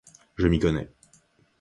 Je 0.35 0.47
m’y 0.47 0.57
connais. 0.57 0.89